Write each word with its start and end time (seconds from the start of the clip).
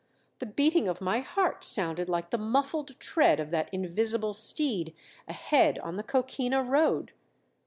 The 0.39 0.47
beating 0.47 0.87
of 0.87 0.99
my 0.99 1.19
heart 1.19 1.63
sounded 1.63 2.09
like 2.09 2.31
the 2.31 2.39
muffled 2.39 2.97
tread 2.99 3.39
of 3.39 3.51
that 3.51 3.69
invisible 3.71 4.33
steed 4.33 4.95
ahead 5.27 5.77
on 5.77 5.95
the 5.95 6.01
coquina 6.03 6.63
road. 6.63 7.11